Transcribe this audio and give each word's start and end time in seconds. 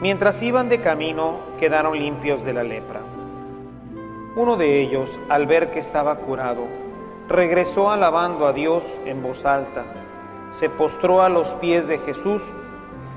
Mientras 0.00 0.42
iban 0.42 0.70
de 0.70 0.80
camino, 0.80 1.40
quedaron 1.58 1.98
limpios 1.98 2.42
de 2.42 2.54
la 2.54 2.62
lepra. 2.62 3.00
Uno 4.34 4.56
de 4.56 4.80
ellos, 4.80 5.18
al 5.28 5.46
ver 5.46 5.70
que 5.70 5.78
estaba 5.78 6.16
curado, 6.16 6.64
regresó 7.28 7.90
alabando 7.90 8.46
a 8.46 8.54
Dios 8.54 8.82
en 9.04 9.22
voz 9.22 9.44
alta, 9.44 9.84
se 10.52 10.70
postró 10.70 11.20
a 11.20 11.28
los 11.28 11.50
pies 11.56 11.86
de 11.86 11.98
Jesús 11.98 12.42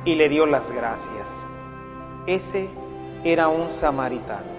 y 0.03 0.15
le 0.15 0.27
dio 0.27 0.45
las 0.45 0.73
gracias. 0.73 1.45
Ese 2.27 2.67
era 3.23 3.47
un 3.47 3.71
samaritano. 3.71 4.51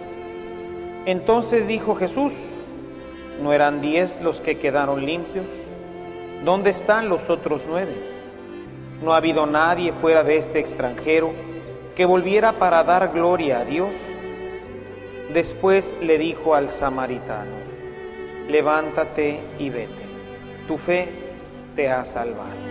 Entonces 1.05 1.67
dijo 1.67 1.95
Jesús, 1.95 2.33
¿no 3.43 3.53
eran 3.53 3.83
diez 3.83 4.19
los 4.23 4.41
que 4.41 4.59
quedaron 4.59 5.05
limpios? 5.05 5.47
¿Dónde 6.43 6.71
están 6.71 7.11
los 7.11 7.29
otros 7.29 7.67
nueve? 7.69 7.95
¿No 9.03 9.13
ha 9.13 9.19
habido 9.19 9.45
nadie 9.45 9.93
fuera 9.93 10.25
de 10.25 10.39
este 10.39 10.59
extranjero? 10.59 11.54
Que 11.97 12.05
volviera 12.05 12.53
para 12.55 12.83
dar 12.85 13.13
gloria 13.13 13.61
a 13.61 13.65
Dios. 13.65 13.91
Después 15.33 15.97
le 16.01 16.19
dijo 16.19 16.55
al 16.55 16.71
samaritano, 16.71 17.57
levántate 18.49 19.41
y 19.59 19.71
vete, 19.71 20.05
tu 20.67 20.79
fe 20.79 21.09
te 21.75 21.91
ha 21.91 22.05
salvado. 22.05 22.65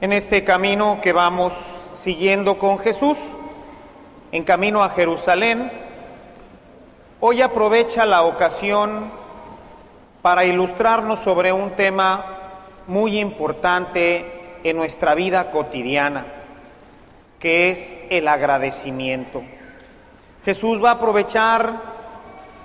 En 0.00 0.12
este 0.12 0.44
camino 0.44 1.00
que 1.02 1.12
vamos 1.12 1.54
siguiendo 1.94 2.58
con 2.58 2.78
Jesús, 2.78 3.16
en 4.32 4.44
camino 4.44 4.82
a 4.82 4.90
Jerusalén, 4.90 5.72
hoy 7.20 7.40
aprovecha 7.40 8.04
la 8.04 8.22
ocasión 8.22 9.10
para 10.20 10.44
ilustrarnos 10.44 11.20
sobre 11.20 11.52
un 11.52 11.70
tema 11.70 12.43
muy 12.86 13.18
importante 13.18 14.24
en 14.62 14.76
nuestra 14.76 15.14
vida 15.14 15.50
cotidiana, 15.50 16.26
que 17.38 17.70
es 17.70 17.92
el 18.10 18.28
agradecimiento. 18.28 19.42
Jesús 20.44 20.82
va 20.82 20.90
a 20.90 20.94
aprovechar 20.94 21.94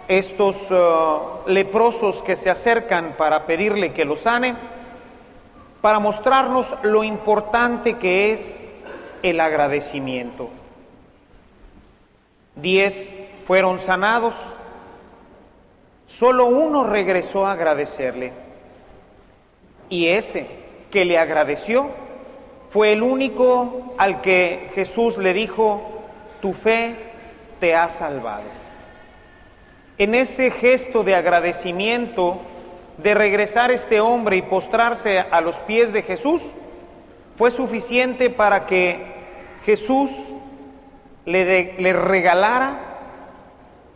estos 0.07 0.71
uh, 0.71 1.47
leprosos 1.47 2.23
que 2.23 2.35
se 2.35 2.49
acercan 2.49 3.15
para 3.17 3.45
pedirle 3.45 3.93
que 3.93 4.05
los 4.05 4.21
sane, 4.21 4.55
para 5.81 5.99
mostrarnos 5.99 6.73
lo 6.81 7.03
importante 7.03 7.97
que 7.97 8.33
es 8.33 8.61
el 9.21 9.39
agradecimiento. 9.39 10.49
Diez 12.55 13.11
fueron 13.45 13.79
sanados, 13.79 14.33
solo 16.07 16.47
uno 16.47 16.83
regresó 16.83 17.45
a 17.45 17.53
agradecerle. 17.53 18.48
Y 19.89 20.07
ese 20.07 20.47
que 20.91 21.05
le 21.05 21.17
agradeció 21.17 21.89
fue 22.71 22.93
el 22.93 23.03
único 23.03 23.95
al 23.97 24.21
que 24.21 24.69
Jesús 24.75 25.17
le 25.17 25.33
dijo, 25.33 25.81
tu 26.41 26.53
fe 26.53 26.95
te 27.59 27.75
ha 27.75 27.89
salvado. 27.89 28.43
En 29.97 30.15
ese 30.15 30.51
gesto 30.51 31.03
de 31.03 31.15
agradecimiento, 31.15 32.39
de 32.97 33.13
regresar 33.13 33.71
este 33.71 33.99
hombre 33.99 34.37
y 34.37 34.41
postrarse 34.41 35.19
a 35.19 35.41
los 35.41 35.57
pies 35.61 35.91
de 35.91 36.03
Jesús, 36.03 36.41
fue 37.37 37.51
suficiente 37.51 38.29
para 38.29 38.65
que 38.65 38.99
Jesús 39.65 40.09
le, 41.25 41.93
regalara 41.93 42.79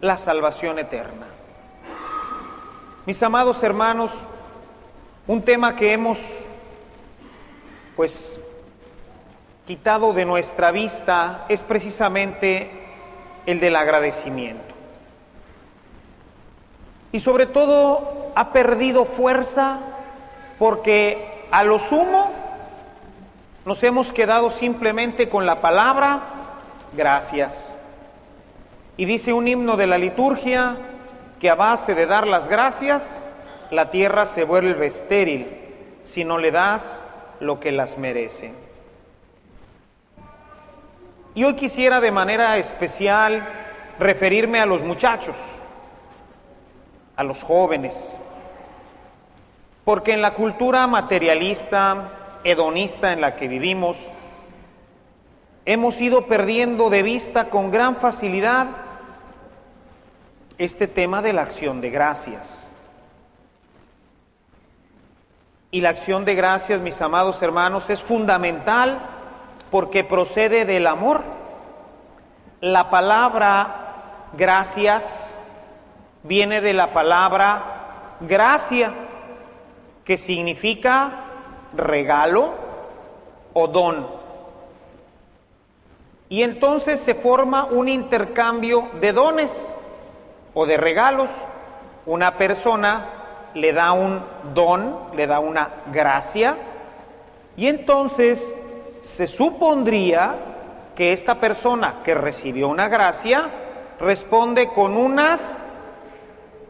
la 0.01 0.17
salvación 0.17 0.79
eterna. 0.79 1.27
Mis 3.05 3.21
amados 3.21 3.61
hermanos, 3.63 4.11
un 5.27 5.41
tema 5.41 5.75
que 5.75 5.93
hemos 5.93 6.19
pues 7.95 8.39
quitado 9.65 10.13
de 10.13 10.25
nuestra 10.25 10.71
vista 10.71 11.45
es 11.47 11.61
precisamente 11.63 12.69
el 13.45 13.59
del 13.59 13.75
agradecimiento. 13.75 14.73
Y 17.11 17.19
sobre 17.19 17.45
todo 17.45 18.31
ha 18.35 18.51
perdido 18.51 19.05
fuerza 19.05 19.79
porque 20.59 21.45
a 21.51 21.63
lo 21.63 21.79
sumo 21.79 22.31
nos 23.65 23.81
hemos 23.83 24.11
quedado 24.11 24.49
simplemente 24.49 25.29
con 25.29 25.45
la 25.45 25.61
palabra 25.61 26.21
gracias. 26.91 27.73
Y 28.97 29.05
dice 29.05 29.31
un 29.31 29.47
himno 29.47 29.77
de 29.77 29.87
la 29.87 29.97
liturgia 29.97 30.75
que 31.39 31.49
a 31.49 31.55
base 31.55 31.95
de 31.95 32.05
dar 32.05 32.27
las 32.27 32.47
gracias, 32.47 33.22
la 33.73 33.89
tierra 33.89 34.25
se 34.25 34.43
vuelve 34.43 34.87
estéril 34.87 35.47
si 36.03 36.23
no 36.23 36.37
le 36.37 36.51
das 36.51 37.03
lo 37.39 37.59
que 37.59 37.71
las 37.71 37.97
merece. 37.97 38.53
Y 41.35 41.43
hoy 41.43 41.55
quisiera 41.55 41.99
de 41.99 42.11
manera 42.11 42.57
especial 42.57 43.43
referirme 43.99 44.59
a 44.59 44.65
los 44.65 44.83
muchachos, 44.83 45.35
a 47.15 47.23
los 47.23 47.43
jóvenes, 47.43 48.17
porque 49.83 50.13
en 50.13 50.21
la 50.21 50.31
cultura 50.31 50.85
materialista, 50.87 52.11
hedonista 52.43 53.13
en 53.13 53.21
la 53.21 53.35
que 53.35 53.47
vivimos, 53.47 53.97
hemos 55.65 55.99
ido 55.99 56.27
perdiendo 56.27 56.89
de 56.89 57.03
vista 57.03 57.49
con 57.49 57.71
gran 57.71 57.95
facilidad 57.95 58.67
este 60.57 60.87
tema 60.87 61.21
de 61.21 61.33
la 61.33 61.41
acción 61.41 61.81
de 61.81 61.89
gracias. 61.89 62.69
Y 65.73 65.81
la 65.81 65.89
acción 65.89 66.23
de 66.23 66.35
gracias, 66.35 66.81
mis 66.81 67.01
amados 67.01 67.41
hermanos, 67.41 67.89
es 67.89 68.03
fundamental 68.03 68.99
porque 69.71 70.03
procede 70.03 70.65
del 70.65 70.85
amor. 70.85 71.23
La 72.61 72.91
palabra 72.91 74.27
gracias 74.33 75.35
viene 76.21 76.61
de 76.61 76.73
la 76.73 76.93
palabra 76.93 78.17
gracia, 78.19 78.93
que 80.05 80.15
significa 80.17 81.23
regalo 81.75 82.53
o 83.53 83.67
don. 83.67 84.05
Y 86.29 86.43
entonces 86.43 86.99
se 86.99 87.15
forma 87.15 87.65
un 87.65 87.89
intercambio 87.89 88.89
de 89.01 89.11
dones 89.11 89.73
o 90.53 90.67
de 90.67 90.77
regalos. 90.77 91.31
Una 92.05 92.37
persona 92.37 93.22
le 93.53 93.73
da 93.73 93.91
un 93.91 94.23
don, 94.53 95.09
le 95.15 95.27
da 95.27 95.39
una 95.39 95.69
gracia, 95.91 96.57
y 97.55 97.67
entonces 97.67 98.55
se 98.99 99.27
supondría 99.27 100.35
que 100.95 101.13
esta 101.13 101.35
persona 101.35 102.01
que 102.03 102.13
recibió 102.13 102.67
una 102.67 102.87
gracia 102.87 103.49
responde 103.99 104.69
con 104.69 104.97
unas 104.97 105.61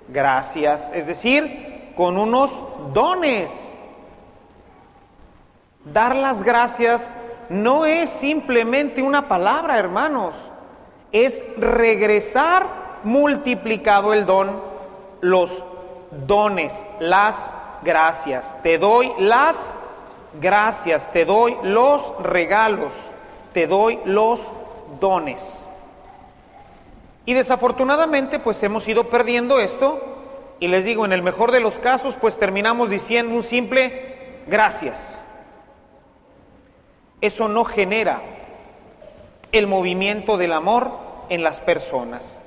gracias, 0.09 0.91
es 0.93 1.07
decir, 1.07 1.93
con 1.95 2.17
unos 2.17 2.63
dones. 2.93 3.79
Dar 5.85 6.15
las 6.15 6.43
gracias 6.43 7.13
no 7.49 7.85
es 7.85 8.09
simplemente 8.09 9.01
una 9.01 9.27
palabra, 9.27 9.77
hermanos, 9.77 10.33
es 11.11 11.43
regresar 11.57 13.01
multiplicado 13.03 14.13
el 14.13 14.25
don, 14.25 14.61
los 15.21 15.63
dones, 16.27 16.85
las 16.99 17.51
gracias, 17.83 18.55
te 18.63 18.77
doy 18.77 19.11
las 19.19 19.75
gracias, 20.39 21.11
te 21.11 21.25
doy 21.25 21.57
los 21.63 22.13
regalos, 22.21 22.93
te 23.53 23.67
doy 23.67 23.99
los 24.05 24.51
dones. 24.99 25.63
Y 27.25 27.33
desafortunadamente 27.33 28.39
pues 28.39 28.61
hemos 28.63 28.87
ido 28.87 29.09
perdiendo 29.09 29.59
esto 29.59 30.01
y 30.59 30.67
les 30.67 30.85
digo, 30.85 31.05
en 31.05 31.13
el 31.13 31.21
mejor 31.21 31.51
de 31.51 31.59
los 31.59 31.79
casos 31.79 32.15
pues 32.15 32.37
terminamos 32.37 32.89
diciendo 32.89 33.35
un 33.35 33.43
simple 33.43 34.43
gracias. 34.47 35.23
Eso 37.21 37.47
no 37.47 37.63
genera 37.63 38.21
el 39.51 39.67
movimiento 39.67 40.37
del 40.37 40.51
amor 40.51 40.91
en 41.29 41.43
las 41.43 41.61
personas. 41.61 42.37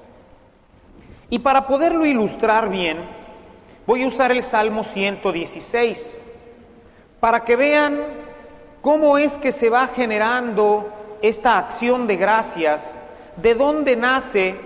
Y 1.30 1.38
para 1.38 1.66
poderlo 1.66 2.04
ilustrar 2.04 2.68
bien, 2.68 2.98
voy 3.86 4.02
a 4.02 4.06
usar 4.08 4.32
el 4.32 4.42
Salmo 4.42 4.82
116 4.82 6.20
para 7.20 7.44
que 7.44 7.56
vean 7.56 8.00
cómo 8.82 9.16
es 9.16 9.38
que 9.38 9.52
se 9.52 9.70
va 9.70 9.86
generando 9.86 10.88
esta 11.22 11.58
acción 11.58 12.06
de 12.06 12.16
gracias, 12.16 12.98
de 13.36 13.54
dónde 13.54 13.96
nace 13.96 14.56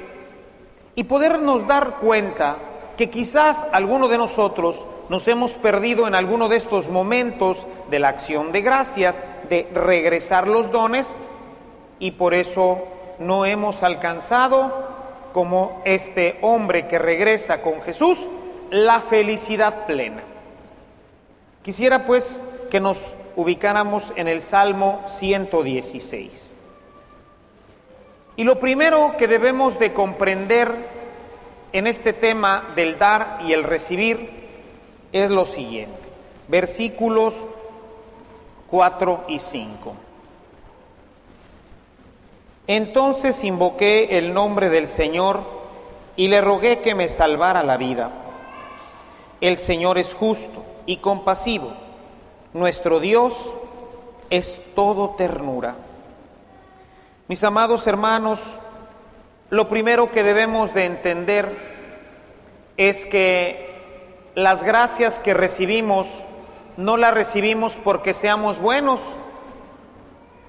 y 0.94 1.04
podernos 1.04 1.66
dar 1.66 1.96
cuenta 1.96 2.56
que 2.96 3.10
quizás 3.10 3.66
alguno 3.72 4.08
de 4.08 4.18
nosotros 4.18 4.86
nos 5.08 5.26
hemos 5.28 5.52
perdido 5.52 6.06
en 6.06 6.14
alguno 6.14 6.48
de 6.48 6.56
estos 6.56 6.88
momentos 6.88 7.66
de 7.90 7.98
la 7.98 8.08
acción 8.08 8.52
de 8.52 8.62
gracias, 8.62 9.22
de 9.48 9.68
regresar 9.74 10.48
los 10.48 10.70
dones 10.70 11.14
y 11.98 12.12
por 12.12 12.32
eso 12.34 12.78
no 13.18 13.44
hemos 13.44 13.82
alcanzado, 13.82 14.88
como 15.32 15.80
este 15.84 16.38
hombre 16.40 16.88
que 16.88 16.98
regresa 16.98 17.62
con 17.62 17.82
Jesús, 17.82 18.28
la 18.70 19.00
felicidad 19.00 19.86
plena. 19.86 20.22
Quisiera 21.62 22.06
pues 22.06 22.42
que 22.70 22.80
nos 22.80 23.14
ubicáramos 23.36 24.12
en 24.16 24.28
el 24.28 24.42
Salmo 24.42 25.04
116. 25.18 26.52
Y 28.36 28.44
lo 28.44 28.58
primero 28.58 29.16
que 29.18 29.28
debemos 29.28 29.78
de 29.78 29.92
comprender 29.92 30.74
en 31.72 31.86
este 31.86 32.12
tema 32.12 32.72
del 32.74 32.98
dar 32.98 33.40
y 33.44 33.52
el 33.52 33.64
recibir 33.64 34.30
es 35.12 35.30
lo 35.30 35.44
siguiente, 35.44 35.98
versículos 36.48 37.46
4 38.68 39.24
y 39.28 39.38
5. 39.38 39.94
Entonces 42.66 43.42
invoqué 43.42 44.16
el 44.16 44.32
nombre 44.32 44.70
del 44.70 44.86
Señor 44.86 45.42
y 46.16 46.28
le 46.28 46.40
rogué 46.40 46.78
que 46.78 46.94
me 46.94 47.08
salvara 47.08 47.62
la 47.62 47.76
vida. 47.76 48.10
El 49.40 49.56
Señor 49.56 49.98
es 49.98 50.14
justo 50.14 50.64
y 50.86 50.98
compasivo. 50.98 51.72
Nuestro 52.52 53.00
Dios 53.00 53.54
es 54.28 54.60
todo 54.74 55.10
ternura. 55.10 55.76
Mis 57.28 57.42
amados 57.44 57.86
hermanos, 57.86 58.40
lo 59.50 59.68
primero 59.68 60.10
que 60.10 60.22
debemos 60.22 60.74
de 60.74 60.84
entender 60.84 61.56
es 62.76 63.06
que 63.06 63.70
las 64.34 64.62
gracias 64.62 65.18
que 65.18 65.34
recibimos 65.34 66.06
no 66.76 66.96
las 66.96 67.14
recibimos 67.14 67.78
porque 67.82 68.14
seamos 68.14 68.58
buenos, 68.58 69.00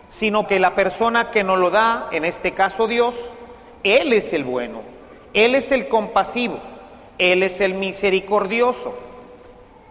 sino 0.08 0.48
que 0.48 0.60
la 0.60 0.76
persona 0.76 1.32
que 1.32 1.44
nos 1.44 1.60
lo 1.60 1.70
da, 1.70 2.08
en 2.12 2.26
este 2.26 2.54
caso 2.54 2.88
Dios, 2.88 3.16
Él 3.84 4.14
es 4.14 4.34
el 4.34 4.44
bueno, 4.44 4.82
Él 5.34 5.56
es 5.56 5.72
el 5.72 5.88
compasivo, 5.88 6.60
Él 7.18 7.44
es 7.44 7.62
el 7.62 7.76
misericordioso, 7.76 8.96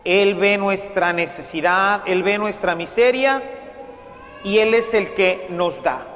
Él 0.04 0.34
ve 0.34 0.58
nuestra 0.58 1.12
necesidad, 1.12 2.02
Él 2.06 2.22
ve 2.22 2.38
nuestra 2.38 2.74
miseria 2.74 3.42
y 4.42 4.58
Él 4.58 4.74
es 4.74 4.94
el 4.94 5.14
que 5.14 5.46
nos 5.50 5.82
da. 5.82 6.06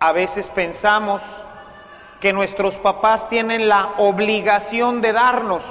A 0.00 0.12
veces 0.12 0.48
pensamos 0.48 1.22
que 2.20 2.32
nuestros 2.32 2.76
papás 2.78 3.28
tienen 3.28 3.68
la 3.68 3.94
obligación 3.98 5.00
de 5.00 5.12
darnos, 5.12 5.64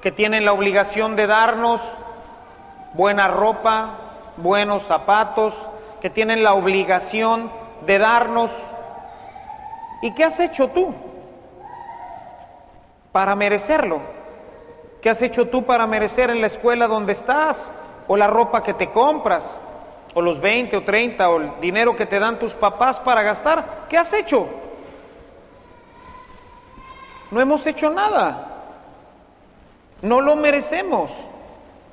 que 0.00 0.12
tienen 0.12 0.44
la 0.44 0.52
obligación 0.52 1.16
de 1.16 1.26
darnos 1.26 1.80
buena 2.94 3.28
ropa, 3.28 3.98
buenos 4.36 4.82
zapatos, 4.84 5.54
que 6.00 6.10
tienen 6.10 6.42
la 6.42 6.54
obligación 6.54 7.50
de 7.86 7.98
darnos. 7.98 8.50
¿Y 10.00 10.14
qué 10.14 10.24
has 10.24 10.40
hecho 10.40 10.68
tú 10.68 10.94
para 13.14 13.36
merecerlo? 13.36 14.00
¿Qué 15.00 15.08
has 15.08 15.22
hecho 15.22 15.46
tú 15.46 15.62
para 15.62 15.86
merecer 15.86 16.30
en 16.30 16.40
la 16.40 16.48
escuela 16.48 16.88
donde 16.88 17.12
estás? 17.12 17.70
¿O 18.08 18.16
la 18.16 18.26
ropa 18.26 18.64
que 18.64 18.74
te 18.74 18.90
compras? 18.90 19.56
¿O 20.14 20.20
los 20.20 20.40
20 20.40 20.78
o 20.78 20.82
30 20.82 21.30
o 21.30 21.36
el 21.36 21.60
dinero 21.60 21.94
que 21.94 22.06
te 22.06 22.18
dan 22.18 22.40
tus 22.40 22.56
papás 22.56 22.98
para 22.98 23.22
gastar? 23.22 23.86
¿Qué 23.88 23.96
has 23.96 24.12
hecho? 24.12 24.48
No 27.30 27.40
hemos 27.40 27.64
hecho 27.68 27.88
nada. 27.88 28.48
No 30.02 30.20
lo 30.20 30.34
merecemos. 30.34 31.12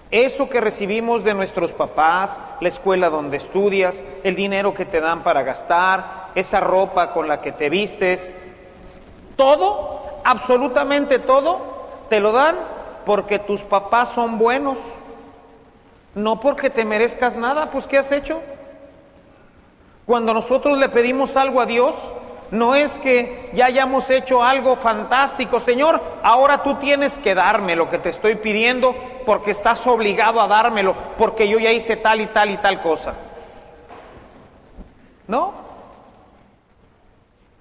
Eso 0.09 0.49
que 0.49 0.59
recibimos 0.59 1.23
de 1.23 1.35
nuestros 1.35 1.71
papás, 1.71 2.39
la 2.59 2.67
escuela 2.67 3.11
donde 3.11 3.37
estudias, 3.37 4.03
el 4.23 4.35
dinero 4.35 4.73
que 4.73 4.85
te 4.85 4.99
dan 4.99 5.21
para 5.21 5.43
gastar, 5.43 6.29
esa 6.33 6.61
ropa 6.61 7.13
con 7.13 7.27
la 7.27 7.41
que 7.41 7.51
te 7.51 7.69
vistes, 7.69 8.31
todo, 9.35 10.10
absolutamente 10.23 11.19
todo, 11.19 11.59
te 12.09 12.19
lo 12.19 12.31
dan 12.31 12.55
porque 13.05 13.39
tus 13.39 13.61
papás 13.61 14.09
son 14.09 14.37
buenos, 14.37 14.77
no 16.15 16.39
porque 16.39 16.69
te 16.69 16.85
merezcas 16.85 17.35
nada, 17.35 17.71
pues 17.71 17.87
¿qué 17.87 17.97
has 17.97 18.11
hecho? 18.11 18.41
Cuando 20.05 20.33
nosotros 20.33 20.77
le 20.77 20.89
pedimos 20.89 21.35
algo 21.35 21.61
a 21.61 21.65
Dios, 21.65 21.95
no 22.51 22.75
es 22.75 22.97
que 22.97 23.49
ya 23.53 23.67
hayamos 23.67 24.09
hecho 24.09 24.43
algo 24.43 24.75
fantástico, 24.75 25.59
Señor, 25.59 26.01
ahora 26.21 26.63
tú 26.63 26.75
tienes 26.75 27.17
que 27.17 27.33
darme 27.33 27.75
lo 27.75 27.89
que 27.89 27.97
te 27.97 28.09
estoy 28.09 28.35
pidiendo 28.35 28.93
porque 29.25 29.51
estás 29.51 29.87
obligado 29.87 30.41
a 30.41 30.47
dármelo, 30.47 30.95
porque 31.17 31.47
yo 31.47 31.59
ya 31.59 31.71
hice 31.71 31.95
tal 31.95 32.19
y 32.19 32.27
tal 32.27 32.49
y 32.49 32.57
tal 32.57 32.81
cosa. 32.81 33.13
¿No? 35.27 35.53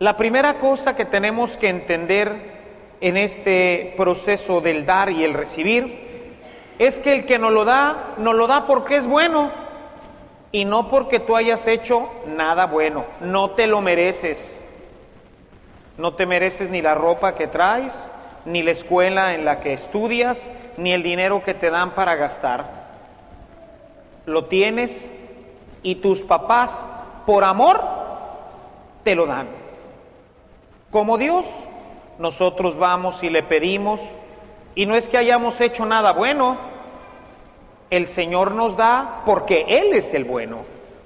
La 0.00 0.16
primera 0.16 0.54
cosa 0.54 0.96
que 0.96 1.04
tenemos 1.04 1.56
que 1.56 1.68
entender 1.68 2.59
en 3.00 3.16
este 3.16 3.94
proceso 3.96 4.60
del 4.60 4.84
dar 4.84 5.10
y 5.10 5.24
el 5.24 5.34
recibir 5.34 6.10
es 6.78 6.98
que 6.98 7.12
el 7.12 7.26
que 7.26 7.38
nos 7.38 7.52
lo 7.52 7.64
da, 7.64 8.14
nos 8.18 8.34
lo 8.34 8.46
da 8.46 8.66
porque 8.66 8.96
es 8.96 9.06
bueno 9.06 9.50
y 10.52 10.64
no 10.64 10.88
porque 10.88 11.20
tú 11.20 11.36
hayas 11.36 11.66
hecho 11.66 12.08
nada 12.26 12.66
bueno, 12.66 13.04
no 13.20 13.50
te 13.50 13.66
lo 13.66 13.80
mereces. 13.80 14.58
No 15.98 16.14
te 16.14 16.24
mereces 16.24 16.70
ni 16.70 16.80
la 16.80 16.94
ropa 16.94 17.34
que 17.34 17.46
traes, 17.46 18.10
ni 18.46 18.62
la 18.62 18.70
escuela 18.70 19.34
en 19.34 19.44
la 19.44 19.60
que 19.60 19.74
estudias, 19.74 20.50
ni 20.78 20.92
el 20.92 21.02
dinero 21.02 21.42
que 21.42 21.52
te 21.52 21.68
dan 21.68 21.90
para 21.90 22.14
gastar. 22.14 22.88
Lo 24.24 24.46
tienes 24.46 25.12
y 25.82 25.96
tus 25.96 26.22
papás, 26.22 26.86
por 27.26 27.44
amor, 27.44 27.82
te 29.04 29.14
lo 29.14 29.26
dan. 29.26 29.48
Como 30.90 31.18
Dios, 31.18 31.44
nosotros 32.20 32.76
vamos 32.76 33.22
y 33.22 33.30
le 33.30 33.42
pedimos, 33.42 34.00
y 34.74 34.86
no 34.86 34.94
es 34.94 35.08
que 35.08 35.18
hayamos 35.18 35.60
hecho 35.60 35.86
nada 35.86 36.12
bueno, 36.12 36.58
el 37.88 38.06
Señor 38.06 38.52
nos 38.52 38.76
da 38.76 39.22
porque 39.26 39.64
Él 39.68 39.94
es 39.94 40.14
el 40.14 40.24
bueno, 40.24 40.58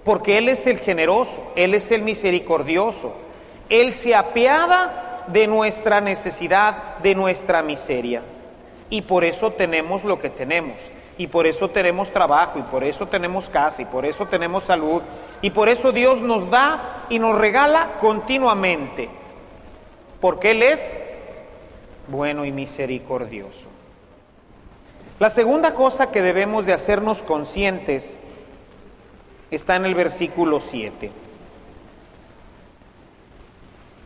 porque 0.05 0.37
Él 0.39 0.49
es 0.49 0.67
el 0.67 0.81
generoso, 0.81 1.43
Él 1.57 1.75
es 1.75 1.91
el 1.91 2.03
misericordioso. 2.03 3.15
Él 3.71 3.93
se 3.93 4.15
apiada 4.15 5.25
de 5.29 5.47
nuestra 5.47 6.01
necesidad, 6.01 6.99
de 6.99 7.15
nuestra 7.15 7.63
miseria. 7.63 8.23
Y 8.91 9.03
por 9.03 9.25
eso 9.25 9.53
tenemos 9.53 10.05
lo 10.05 10.19
que 10.19 10.29
tenemos. 10.29 10.77
Y 11.17 11.29
por 11.29 11.47
eso 11.47 11.71
tenemos 11.71 12.11
trabajo, 12.11 12.59
y 12.59 12.63
por 12.63 12.83
eso 12.83 13.07
tenemos 13.07 13.49
casa, 13.49 13.81
y 13.81 13.85
por 13.85 14.05
eso 14.05 14.27
tenemos 14.27 14.65
salud. 14.65 15.01
Y 15.41 15.51
por 15.51 15.69
eso 15.69 15.93
Dios 15.93 16.21
nos 16.21 16.51
da 16.51 17.05
y 17.09 17.19
nos 17.19 17.39
regala 17.39 17.93
continuamente. 18.01 19.09
Porque 20.21 20.51
Él 20.51 20.63
es 20.63 20.95
bueno 22.09 22.45
y 22.45 22.53
misericordioso. 22.53 23.75
La 25.21 25.31
segunda 25.31 25.75
cosa 25.75 26.11
que 26.11 26.23
debemos 26.23 26.67
de 26.67 26.73
hacernos 26.73 27.23
conscientes 27.23 28.17
está 29.51 29.77
en 29.77 29.87
el 29.87 29.95
versículo 29.95 30.61
7. 30.61 31.13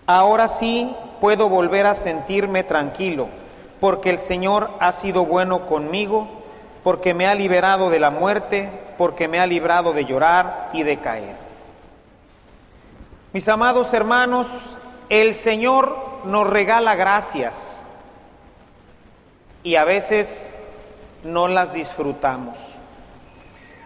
Ahora 0.07 0.49
sí 0.49 0.95
puedo 1.21 1.49
volver 1.49 1.87
a 1.87 1.95
sentirme 1.95 2.63
tranquilo, 2.63 3.29
porque 3.81 4.11
el 4.11 4.19
Señor 4.19 4.71
ha 4.81 4.93
sido 4.93 5.25
bueno 5.25 5.67
conmigo, 5.67 6.29
porque 6.85 7.15
me 7.15 7.27
ha 7.27 7.35
liberado 7.35 7.91
de 7.91 8.01
la 8.01 8.11
muerte, 8.11 8.71
porque 8.99 9.29
me 9.29 9.41
ha 9.41 9.47
librado 9.47 9.93
de 9.93 10.05
llorar 10.05 10.71
y 10.73 10.83
de 10.83 10.99
caer. 10.99 11.37
Mis 13.33 13.49
amados 13.49 13.93
hermanos, 13.93 14.47
el 15.09 15.35
Señor 15.35 15.97
nos 16.25 16.47
regala 16.49 16.95
gracias 16.95 17.78
y 19.69 19.77
a 19.77 19.85
veces 19.85 20.51
no 21.25 21.47
las 21.47 21.75
disfrutamos. 21.75 22.57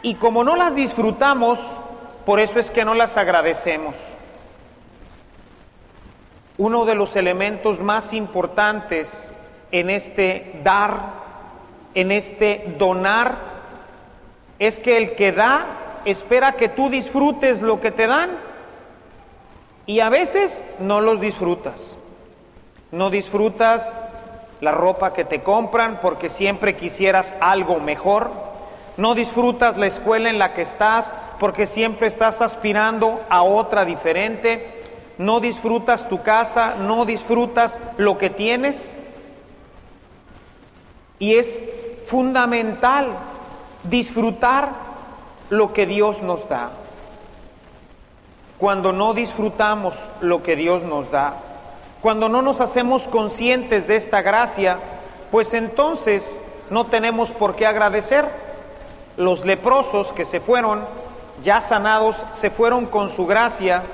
Y 0.01 0.15
como 0.15 0.45
no 0.45 0.55
las 0.55 0.77
disfrutamos, 0.77 1.59
por 2.25 2.39
eso 2.39 2.61
es 2.61 2.71
que 2.71 2.85
no 2.85 2.95
las 2.95 3.17
agradecemos. 3.17 3.97
Uno 6.57 6.85
de 6.85 6.95
los 6.95 7.17
elementos 7.17 7.81
más 7.81 8.13
importantes 8.13 9.33
en 9.73 9.91
este 9.91 10.61
dar, 10.63 11.15
en 11.95 12.13
este 12.13 12.77
donar, 12.79 13.39
es 14.61 14.79
que 14.79 14.97
el 14.97 15.17
que 15.17 15.33
da 15.33 15.67
espera 16.05 16.53
que 16.53 16.69
tú 16.69 16.91
disfrutes 16.91 17.61
lo 17.61 17.81
que 17.81 17.91
te 17.91 18.07
dan 18.07 18.31
y 19.87 19.99
a 19.99 20.11
veces 20.11 20.65
no 20.79 21.01
los 21.01 21.21
disfrutas. 21.21 21.97
No 22.93 23.11
disfrutas 23.11 23.99
la 24.63 24.71
ropa 24.71 25.13
que 25.13 25.25
te 25.25 25.43
compran 25.43 25.99
porque 26.01 26.29
siempre 26.29 26.77
quisieras 26.77 27.35
algo 27.41 27.81
mejor. 27.81 28.31
No 28.97 29.17
disfrutas 29.17 29.77
la 29.77 29.89
escuela 29.89 30.31
en 30.31 30.39
la 30.39 30.55
que 30.55 30.63
estás 30.63 31.13
porque 31.41 31.67
siempre 31.67 32.07
estás 32.07 32.41
aspirando 32.41 33.21
a 33.29 33.43
otra 33.43 33.85
diferente. 33.85 34.85
No 35.19 35.41
disfrutas 35.41 36.09
tu 36.09 36.23
casa, 36.23 36.77
no 36.77 37.05
disfrutas 37.05 37.81
lo 37.97 38.19
que 38.19 38.31
tienes. 38.31 38.95
Y 41.19 41.35
es 41.35 41.65
fundamental 42.07 43.17
disfrutar 43.83 44.69
lo 45.51 45.73
que 45.73 45.87
Dios 45.87 46.23
nos 46.23 46.49
da. 46.49 46.71
Cuando 48.59 48.93
no 48.93 49.13
disfrutamos 49.13 49.97
lo 50.21 50.45
que 50.45 50.55
Dios 50.55 50.85
nos 50.85 51.11
da, 51.11 51.35
cuando 52.03 52.29
no 52.29 52.43
nos 52.43 52.61
hacemos 52.61 53.07
conscientes 53.07 53.87
de 53.87 53.95
esta 53.95 54.23
gracia, 54.23 54.79
pues 55.31 55.55
entonces 55.55 56.37
no 56.69 56.87
tenemos 56.87 57.31
por 57.31 57.55
qué 57.55 57.65
agradecer. 57.65 58.27
Los 59.17 59.45
leprosos 59.45 60.13
que 60.13 60.25
se 60.25 60.41
fueron, 60.41 60.85
ya 61.45 61.61
sanados, 61.61 62.17
se 62.33 62.51
fueron 62.51 62.87
con 62.87 63.09
su 63.09 63.25
gracia, 63.27 63.85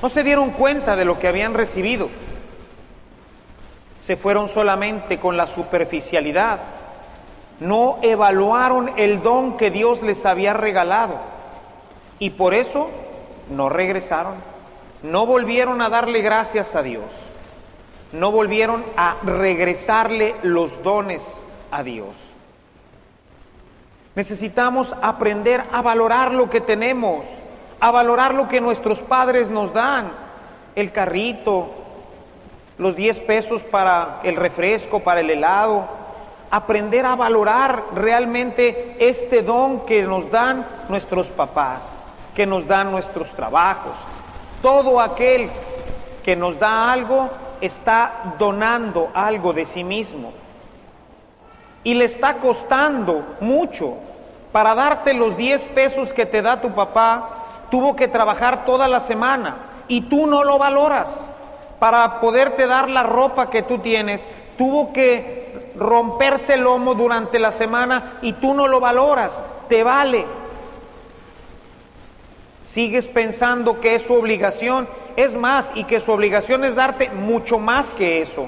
no 0.00 0.08
se 0.08 0.22
dieron 0.22 0.50
cuenta 0.50 0.96
de 0.96 1.04
lo 1.04 1.18
que 1.18 1.28
habían 1.28 1.52
recibido. 1.52 2.08
Se 4.00 4.16
fueron 4.16 4.48
solamente 4.48 5.18
con 5.18 5.36
la 5.36 5.46
superficialidad. 5.46 6.60
No 7.60 7.98
evaluaron 8.00 8.92
el 8.96 9.22
don 9.22 9.58
que 9.58 9.70
Dios 9.70 10.00
les 10.02 10.24
había 10.24 10.54
regalado. 10.54 11.16
Y 12.18 12.30
por 12.30 12.54
eso 12.54 12.88
no 13.50 13.68
regresaron 13.68 14.57
no 15.02 15.26
volvieron 15.26 15.80
a 15.82 15.88
darle 15.88 16.22
gracias 16.22 16.74
a 16.74 16.82
Dios, 16.82 17.04
no 18.12 18.32
volvieron 18.32 18.84
a 18.96 19.16
regresarle 19.22 20.34
los 20.42 20.82
dones 20.82 21.40
a 21.70 21.82
Dios. 21.82 22.08
Necesitamos 24.14 24.94
aprender 25.00 25.62
a 25.72 25.82
valorar 25.82 26.32
lo 26.32 26.50
que 26.50 26.60
tenemos, 26.60 27.24
a 27.80 27.90
valorar 27.90 28.34
lo 28.34 28.48
que 28.48 28.60
nuestros 28.60 29.00
padres 29.00 29.50
nos 29.50 29.72
dan, 29.72 30.10
el 30.74 30.90
carrito, 30.90 31.68
los 32.78 32.96
10 32.96 33.20
pesos 33.20 33.64
para 33.64 34.20
el 34.24 34.36
refresco, 34.36 35.00
para 35.00 35.20
el 35.20 35.30
helado, 35.30 35.86
aprender 36.50 37.06
a 37.06 37.16
valorar 37.16 37.84
realmente 37.94 38.96
este 38.98 39.42
don 39.42 39.84
que 39.86 40.02
nos 40.02 40.30
dan 40.30 40.66
nuestros 40.88 41.28
papás, 41.28 41.92
que 42.34 42.46
nos 42.46 42.66
dan 42.66 42.90
nuestros 42.90 43.28
trabajos, 43.32 43.94
todo 44.62 45.00
aquel 45.00 45.50
que 46.24 46.36
nos 46.36 46.58
da 46.58 46.92
algo 46.92 47.30
está 47.60 48.34
donando 48.38 49.10
algo 49.14 49.52
de 49.52 49.64
sí 49.64 49.84
mismo. 49.84 50.32
Y 51.84 51.94
le 51.94 52.04
está 52.04 52.34
costando 52.34 53.36
mucho. 53.40 53.94
Para 54.52 54.74
darte 54.74 55.14
los 55.14 55.36
10 55.36 55.68
pesos 55.68 56.12
que 56.12 56.26
te 56.26 56.42
da 56.42 56.60
tu 56.60 56.74
papá, 56.74 57.28
tuvo 57.70 57.96
que 57.96 58.08
trabajar 58.08 58.64
toda 58.64 58.88
la 58.88 59.00
semana 59.00 59.56
y 59.88 60.02
tú 60.02 60.26
no 60.26 60.44
lo 60.44 60.58
valoras. 60.58 61.30
Para 61.78 62.20
poderte 62.20 62.66
dar 62.66 62.88
la 62.88 63.04
ropa 63.04 63.50
que 63.50 63.62
tú 63.62 63.78
tienes, 63.78 64.28
tuvo 64.56 64.92
que 64.92 65.72
romperse 65.76 66.54
el 66.54 66.62
lomo 66.62 66.94
durante 66.94 67.38
la 67.38 67.52
semana 67.52 68.18
y 68.22 68.32
tú 68.34 68.54
no 68.54 68.66
lo 68.66 68.80
valoras. 68.80 69.42
Te 69.68 69.84
vale, 69.84 70.24
Sigues 72.78 73.08
pensando 73.08 73.80
que 73.80 73.96
es 73.96 74.02
su 74.02 74.14
obligación, 74.14 74.88
es 75.16 75.34
más, 75.34 75.72
y 75.74 75.82
que 75.82 75.98
su 75.98 76.12
obligación 76.12 76.62
es 76.62 76.76
darte 76.76 77.10
mucho 77.10 77.58
más 77.58 77.92
que 77.92 78.22
eso. 78.22 78.46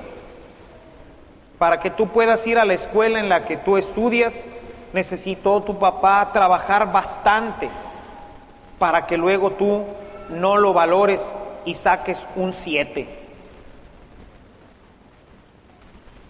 Para 1.59 1.81
que 1.81 1.91
tú 1.91 2.07
puedas 2.07 2.47
ir 2.47 2.57
a 2.57 2.65
la 2.65 2.75
escuela 2.75 3.19
en 3.19 3.29
la 3.29 3.45
que 3.45 3.57
tú 3.57 3.77
estudias, 3.77 4.47
necesitó 4.93 5.65
tu 5.65 5.81
papá 5.81 6.31
trabajar 6.33 6.93
bastante 6.93 7.69
para 8.79 9.05
que 9.05 9.17
luego 9.17 9.51
tú 9.51 9.85
no 10.29 10.57
lo 10.59 10.73
valores 10.73 11.35
y 11.65 11.75
saques 11.75 12.25
un 12.37 12.53
7. 12.53 13.09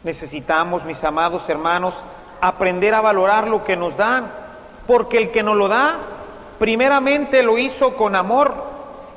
Necesitamos, 0.05 0.87
mis 0.87 1.05
amados 1.05 1.47
hermanos, 1.51 1.93
aprender 2.41 2.95
a 2.95 3.03
valorar 3.03 3.47
lo 3.47 3.63
que 3.63 3.77
nos 3.77 3.95
dan, 3.99 4.33
porque 4.87 5.19
el 5.19 5.31
que 5.31 5.43
nos 5.43 5.55
lo 5.55 5.69
da 5.69 5.99
primeramente 6.61 7.43
lo 7.43 7.57
hizo 7.57 7.97
con 7.97 8.15
amor 8.15 8.53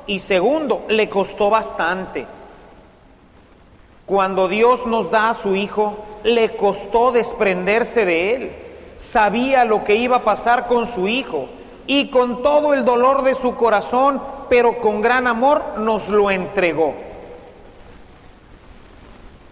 y 0.06 0.20
segundo, 0.20 0.86
le 0.88 1.10
costó 1.10 1.50
bastante. 1.50 2.26
Cuando 4.06 4.48
Dios 4.48 4.86
nos 4.86 5.10
da 5.10 5.28
a 5.28 5.34
su 5.34 5.54
Hijo, 5.54 5.94
le 6.24 6.56
costó 6.56 7.12
desprenderse 7.12 8.06
de 8.06 8.34
Él. 8.34 8.52
Sabía 8.96 9.66
lo 9.66 9.84
que 9.84 9.94
iba 9.96 10.16
a 10.16 10.22
pasar 10.24 10.66
con 10.66 10.86
su 10.86 11.06
Hijo 11.06 11.48
y 11.86 12.08
con 12.08 12.42
todo 12.42 12.72
el 12.72 12.86
dolor 12.86 13.22
de 13.22 13.34
su 13.34 13.54
corazón, 13.56 14.22
pero 14.48 14.78
con 14.78 15.02
gran 15.02 15.26
amor 15.26 15.62
nos 15.76 16.08
lo 16.08 16.30
entregó. 16.30 16.94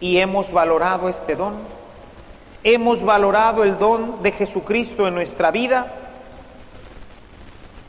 Y 0.01 0.17
hemos 0.17 0.51
valorado 0.51 1.11
este 1.11 1.37
don. 1.37 1.57
Hemos 2.65 3.03
valorado 3.03 3.65
el 3.65 3.79
don 3.79 4.23
de 4.23 4.33
Jesucristo 4.33 5.07
en 5.07 5.15
nuestra 5.15 5.51
vida 5.51 6.02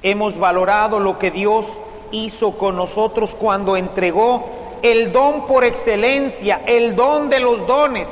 Hemos 0.03 0.37
valorado 0.37 0.99
lo 0.99 1.17
que 1.17 1.31
Dios 1.31 1.65
hizo 2.11 2.57
con 2.57 2.75
nosotros 2.75 3.35
cuando 3.35 3.77
entregó 3.77 4.49
el 4.81 5.13
don 5.13 5.47
por 5.47 5.63
excelencia, 5.63 6.61
el 6.65 6.95
don 6.95 7.29
de 7.29 7.39
los 7.39 7.65
dones 7.65 8.09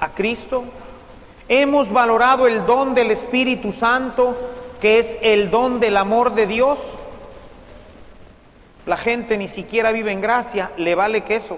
a 0.00 0.10
Cristo. 0.10 0.64
Hemos 1.48 1.92
valorado 1.92 2.48
el 2.48 2.66
don 2.66 2.92
del 2.92 3.12
Espíritu 3.12 3.70
Santo, 3.70 4.36
que 4.80 4.98
es 4.98 5.16
el 5.22 5.48
don 5.48 5.78
del 5.78 5.96
amor 5.96 6.34
de 6.34 6.48
Dios. 6.48 6.78
La 8.84 8.96
gente 8.96 9.38
ni 9.38 9.46
siquiera 9.46 9.92
vive 9.92 10.10
en 10.10 10.20
gracia, 10.20 10.72
le 10.76 10.96
vale 10.96 11.22
queso. 11.22 11.56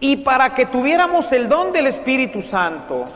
Y 0.00 0.18
para 0.18 0.54
que 0.54 0.66
tuviéramos 0.66 1.32
el 1.32 1.48
don 1.48 1.72
del 1.72 1.86
Espíritu 1.86 2.42
Santo, 2.42 3.06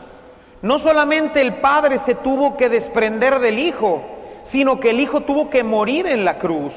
no 0.63 0.79
solamente 0.79 1.39
el 1.39 1.55
Padre 1.55 1.99
se 1.99 2.15
tuvo 2.15 2.57
que 2.57 2.69
desprender 2.69 3.37
del 3.39 3.59
Hijo, 3.59 4.01
sino 4.43 4.79
que 4.79 4.91
el 4.91 4.99
Hijo 4.99 5.21
tuvo 5.21 5.49
que 5.49 5.63
morir 5.63 6.07
en 6.07 6.25
la 6.25 6.37
cruz. 6.37 6.73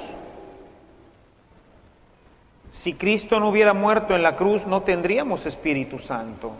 Si 2.71 2.95
Cristo 2.95 3.39
no 3.39 3.49
hubiera 3.49 3.73
muerto 3.73 4.17
en 4.17 4.23
la 4.23 4.37
cruz, 4.37 4.67
no 4.67 4.83
tendríamos 4.83 5.47
Espíritu 5.47 5.99
Santo. 5.99 6.53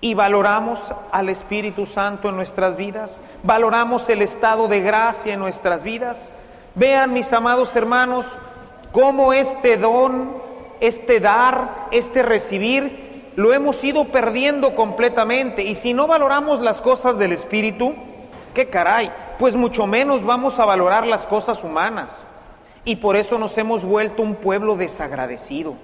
Y 0.00 0.12
valoramos 0.12 0.80
al 1.10 1.30
Espíritu 1.30 1.86
Santo 1.86 2.28
en 2.28 2.36
nuestras 2.36 2.76
vidas, 2.76 3.20
valoramos 3.42 4.08
el 4.10 4.20
estado 4.20 4.68
de 4.68 4.82
gracia 4.82 5.32
en 5.32 5.40
nuestras 5.40 5.82
vidas. 5.82 6.30
Vean, 6.74 7.14
mis 7.14 7.32
amados 7.32 7.74
hermanos, 7.74 8.26
cómo 8.92 9.32
este 9.32 9.78
don, 9.78 10.36
este 10.80 11.18
dar, 11.20 11.86
este 11.90 12.22
recibir, 12.22 13.32
lo 13.36 13.54
hemos 13.54 13.82
ido 13.82 14.04
perdiendo 14.06 14.74
completamente. 14.74 15.62
Y 15.62 15.74
si 15.74 15.94
no 15.94 16.06
valoramos 16.06 16.60
las 16.60 16.82
cosas 16.82 17.16
del 17.16 17.32
Espíritu, 17.32 17.94
qué 18.52 18.68
caray, 18.68 19.10
pues 19.38 19.56
mucho 19.56 19.86
menos 19.86 20.24
vamos 20.24 20.58
a 20.58 20.64
valorar 20.64 21.06
las 21.06 21.26
cosas 21.26 21.64
humanas. 21.64 22.26
Y 22.84 22.96
por 22.96 23.16
eso 23.16 23.38
nos 23.38 23.56
hemos 23.56 23.84
vuelto 23.84 24.22
un 24.22 24.34
pueblo 24.34 24.76
desagradecido, 24.76 25.74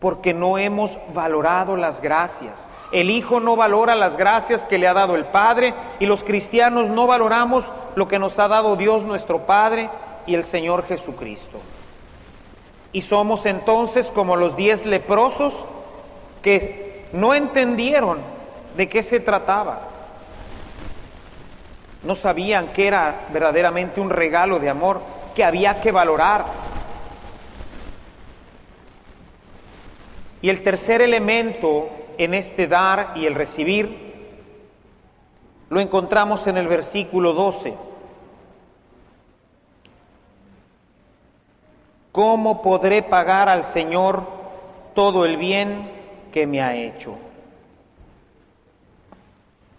porque 0.00 0.34
no 0.34 0.58
hemos 0.58 0.98
valorado 1.14 1.76
las 1.76 2.00
gracias. 2.00 2.68
El 2.90 3.10
Hijo 3.10 3.38
no 3.38 3.54
valora 3.54 3.94
las 3.94 4.16
gracias 4.16 4.64
que 4.64 4.78
le 4.78 4.88
ha 4.88 4.94
dado 4.94 5.14
el 5.14 5.26
Padre 5.26 5.74
y 6.00 6.06
los 6.06 6.24
cristianos 6.24 6.88
no 6.88 7.06
valoramos 7.06 7.64
lo 7.94 8.08
que 8.08 8.18
nos 8.18 8.38
ha 8.38 8.48
dado 8.48 8.76
Dios 8.76 9.04
nuestro 9.04 9.46
Padre 9.46 9.88
y 10.26 10.34
el 10.34 10.42
Señor 10.42 10.84
Jesucristo. 10.86 11.58
Y 12.92 13.02
somos 13.02 13.46
entonces 13.46 14.10
como 14.10 14.34
los 14.36 14.56
diez 14.56 14.84
leprosos 14.84 15.54
que 16.42 17.06
no 17.12 17.34
entendieron 17.34 18.18
de 18.76 18.88
qué 18.88 19.02
se 19.02 19.20
trataba 19.20 19.80
no 22.02 22.14
sabían 22.14 22.68
que 22.68 22.86
era 22.86 23.26
verdaderamente 23.32 24.00
un 24.00 24.10
regalo 24.10 24.58
de 24.58 24.68
amor 24.68 25.00
que 25.34 25.44
había 25.44 25.80
que 25.80 25.92
valorar. 25.92 26.44
Y 30.40 30.48
el 30.48 30.62
tercer 30.62 31.02
elemento 31.02 31.88
en 32.16 32.34
este 32.34 32.66
dar 32.66 33.12
y 33.16 33.26
el 33.26 33.34
recibir 33.34 34.08
lo 35.70 35.80
encontramos 35.80 36.46
en 36.46 36.56
el 36.56 36.68
versículo 36.68 37.32
12. 37.32 37.74
¿Cómo 42.12 42.62
podré 42.62 43.02
pagar 43.02 43.48
al 43.48 43.64
Señor 43.64 44.26
todo 44.94 45.24
el 45.24 45.36
bien 45.36 45.90
que 46.32 46.46
me 46.46 46.62
ha 46.62 46.74
hecho? 46.74 47.16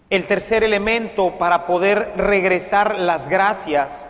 El 0.10 0.26
tercer 0.26 0.64
elemento 0.64 1.38
para 1.38 1.68
poder 1.68 2.14
regresar 2.18 2.98
las 2.98 3.30
gracias 3.30 4.08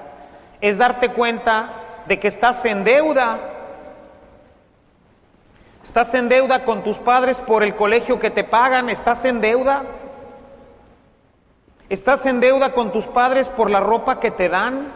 es 0.61 0.77
darte 0.77 1.09
cuenta 1.09 2.03
de 2.07 2.19
que 2.19 2.29
estás 2.29 2.63
en 2.63 2.85
deuda. 2.85 3.39
Estás 5.83 6.13
en 6.13 6.29
deuda 6.29 6.63
con 6.63 6.83
tus 6.83 6.99
padres 6.99 7.41
por 7.41 7.63
el 7.63 7.75
colegio 7.75 8.19
que 8.19 8.29
te 8.29 8.45
pagan, 8.45 8.89
estás 8.89 9.25
en 9.25 9.41
deuda. 9.41 9.83
Estás 11.89 12.25
en 12.25 12.39
deuda 12.39 12.71
con 12.71 12.93
tus 12.93 13.07
padres 13.07 13.49
por 13.49 13.69
la 13.69 13.81
ropa 13.81 14.21
que 14.21 14.31
te 14.31 14.47
dan. 14.47 14.93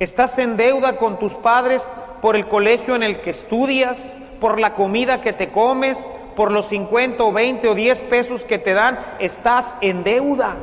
Estás 0.00 0.38
en 0.38 0.56
deuda 0.56 0.96
con 0.96 1.20
tus 1.20 1.34
padres 1.34 1.92
por 2.20 2.34
el 2.34 2.48
colegio 2.48 2.96
en 2.96 3.04
el 3.04 3.20
que 3.20 3.30
estudias, 3.30 4.18
por 4.40 4.58
la 4.58 4.74
comida 4.74 5.20
que 5.20 5.32
te 5.32 5.52
comes, 5.52 6.10
por 6.36 6.52
los 6.52 6.66
50 6.68 7.22
o 7.22 7.32
20 7.32 7.68
o 7.68 7.74
10 7.74 8.02
pesos 8.02 8.44
que 8.44 8.58
te 8.58 8.74
dan. 8.74 8.98
Estás 9.18 9.74
en 9.80 10.04
deuda. 10.04 10.56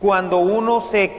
Cuando 0.00 0.38
uno 0.38 0.80
se 0.80 1.16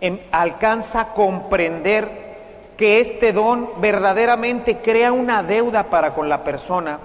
em, 0.00 0.18
alcanza 0.32 1.00
a 1.00 1.14
comprender 1.14 2.30
que 2.76 3.00
este 3.00 3.32
don 3.32 3.68
verdaderamente 3.80 4.78
crea 4.78 5.12
una 5.12 5.42
deuda 5.42 5.84
para 5.84 6.14
con 6.14 6.28
la 6.28 6.42
persona, 6.42 6.98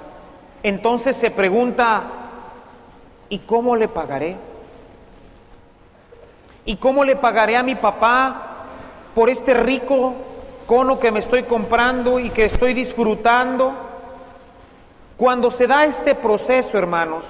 entonces 0.63 1.17
se 1.17 1.29
pregunta, 1.31 2.03
¿y 3.27 3.39
cómo 3.39 3.75
le 3.75 3.89
pagaré? 3.89 4.37
¿Y 6.63 6.77
cómo 6.77 7.03
le 7.03 7.15
pagaré 7.15 7.57
a 7.57 7.63
mi 7.63 7.75
papá 7.75 8.41
por 9.13 9.29
este 9.29 9.53
rico 9.53 10.13
cono 10.65 10.99
que 10.99 11.11
me 11.11 11.19
estoy 11.19 11.43
comprando 11.43 12.19
y 12.19 12.29
que 12.29 12.45
estoy 12.45 12.73
disfrutando? 12.73 13.73
Cuando 15.17 15.49
se 15.51 15.67
da 15.67 15.85
este 15.85 16.15
proceso, 16.15 16.77
hermanos, 16.77 17.25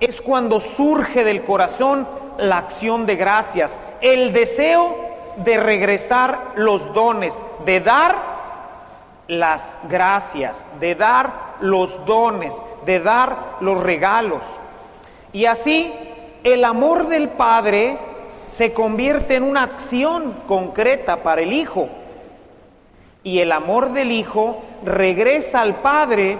es 0.00 0.20
cuando 0.20 0.60
surge 0.60 1.24
del 1.24 1.44
corazón 1.44 2.06
la 2.38 2.58
acción 2.58 3.06
de 3.06 3.16
gracias, 3.16 3.78
el 4.00 4.32
deseo 4.32 4.96
de 5.36 5.56
regresar 5.56 6.52
los 6.56 6.92
dones, 6.92 7.42
de 7.64 7.80
dar 7.80 8.32
las 9.28 9.74
gracias, 9.88 10.66
de 10.80 10.94
dar 10.94 11.32
los 11.60 12.04
dones, 12.04 12.54
de 12.84 13.00
dar 13.00 13.56
los 13.60 13.82
regalos. 13.82 14.42
Y 15.32 15.46
así 15.46 15.92
el 16.44 16.64
amor 16.64 17.08
del 17.08 17.28
Padre 17.28 17.98
se 18.46 18.72
convierte 18.72 19.36
en 19.36 19.44
una 19.44 19.62
acción 19.62 20.34
concreta 20.46 21.22
para 21.22 21.42
el 21.42 21.52
Hijo. 21.52 21.88
Y 23.24 23.38
el 23.38 23.52
amor 23.52 23.92
del 23.92 24.10
Hijo 24.12 24.62
regresa 24.84 25.60
al 25.60 25.76
Padre 25.76 26.38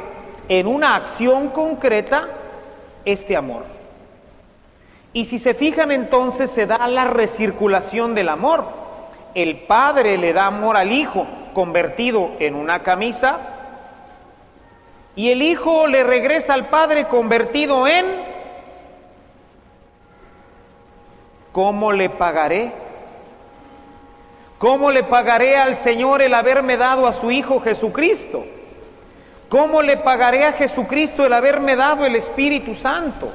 en 0.49 0.67
una 0.67 0.97
acción 0.97 1.49
concreta 1.49 2.29
este 3.05 3.37
amor. 3.37 3.65
Y 5.13 5.27
si 5.27 5.39
se 5.39 5.55
fijan 5.55 5.91
entonces 5.91 6.51
se 6.51 6.67
da 6.67 6.89
la 6.89 7.05
recirculación 7.05 8.15
del 8.15 8.29
amor. 8.29 8.65
El 9.35 9.61
Padre 9.61 10.19
le 10.19 10.33
da 10.33 10.47
amor 10.47 10.77
al 10.77 10.93
Hijo 10.93 11.27
convertido 11.55 12.33
en 12.39 12.55
una 12.55 12.83
camisa 12.83 13.39
y 15.15 15.31
el 15.31 15.43
Hijo 15.43 15.87
le 15.87 16.05
regresa 16.05 16.55
al 16.55 16.69
Padre 16.69 17.07
convertido 17.07 17.87
en 17.87 18.07
¿cómo 21.53 21.93
le 21.93 22.09
pagaré? 22.09 22.73
¿Cómo 24.63 24.93
le 24.93 25.03
pagaré 25.03 25.57
al 25.57 25.75
Señor 25.75 26.23
el 26.23 26.33
haberme 26.33 26.77
dado 26.77 27.09
a 27.09 27.13
su 27.13 27.33
Hijo 27.33 27.59
Jesucristo? 27.59 28.45
¿Cómo 29.49 29.83
le 29.83 29.97
pagaré 29.97 30.45
a 30.45 30.53
Jesucristo 30.53 31.27
el 31.27 31.33
haberme 31.33 31.75
dado 31.75 32.07
el 32.07 32.15
Espíritu 32.15 32.77
Santo? 32.77 33.33